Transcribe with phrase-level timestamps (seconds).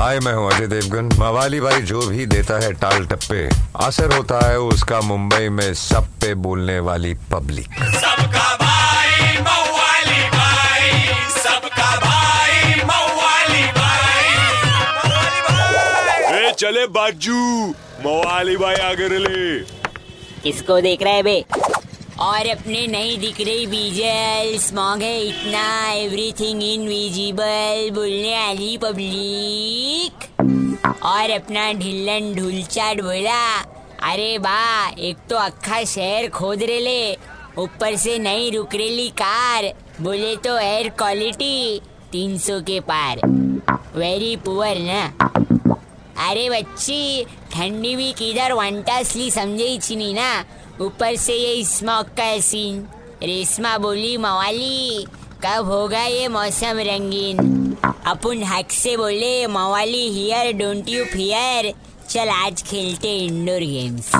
[0.00, 3.40] हाय मैं हूँ अजय देवगन। मवाली भाई जो भी देता है टाल टप्पे।
[3.86, 11.02] असर होता है उसका मुंबई में सब पे बोलने वाली पब्लिक। सबका भाई मवाली भाई।
[11.36, 14.30] सबका भाई मवाली भाई।
[16.38, 17.42] ए चले बाजू।
[18.06, 19.58] मवाली भाई आगे ले
[20.42, 21.44] किसको देख रहा है बे?
[22.22, 25.62] और अपने नहीं दिख रही बीजल स्मॉग है इतना
[25.92, 30.26] एवरीथिंग इनविजिबल बोलने वाली पब्लिक
[31.04, 33.42] और अपना ढिल्लन ढुलचाट बोला,
[34.10, 37.12] अरे बा एक तो अखा शहर खोद रेले,
[37.58, 41.80] ऊपर से नहीं रुक रेली कार, बोले तो एयर क्वालिटी
[42.12, 43.20] 300 के पार।
[43.96, 45.02] वेरी पुअर ना?
[46.28, 50.32] अरे बच्ची, ठंडी भी किधर वंटासली समझे ही ना?
[50.80, 52.76] ऊपर से ये स्मोक का सीन
[53.22, 55.04] रेशमा बोली, मवाली,
[55.44, 57.76] कब होगा ये मौसम रंगीन?
[58.06, 61.72] अपन हक से बोले, मवाली हियर डोंट यू फियर
[62.08, 64.10] चल, आज खेलते इंडोर गेम्स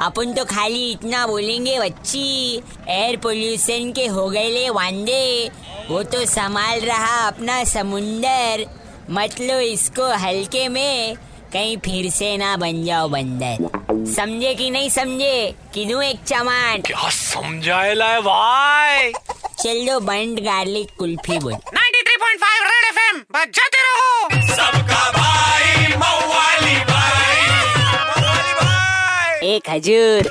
[0.00, 2.56] अपन तो खाली इतना बोलेंगे, बच्ची
[2.88, 5.50] एयर पोल्यूशन के हो गए ले वांदे।
[5.90, 8.64] वो तो संभाल रहा अपना समुंदर।
[9.10, 11.16] मत लो इसको हल्के में।
[11.52, 13.56] कहीं फिर से ना बन जाओ बंदर।
[14.14, 15.54] समझे कि नहीं समझे?
[15.74, 16.86] कि दूँ एक चमाट?
[16.86, 19.12] क्या समझाएला है भाई?
[19.62, 27.46] चल दो बंड गार्लिक कुल्फी बोल। 93.5 रेड एफएम बजाते रहो। सबका भाई मवाली भाई।
[27.82, 30.30] मवाली भाई एक हजूर